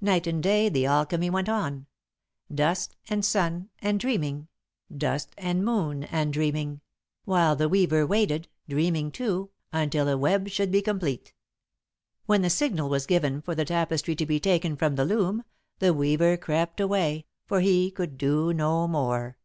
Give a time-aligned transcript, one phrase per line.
[0.00, 1.86] Night and day the alchemy went on
[2.52, 4.48] dust and sun and dreaming,
[4.92, 6.80] dust and moon and dreaming,
[7.24, 11.34] while the Weaver waited, dreaming too, until the web should be complete.
[12.26, 15.44] When the signal was given for the tapestry to be taken from the loom,
[15.78, 19.36] the Weaver crept away, for he could do no more.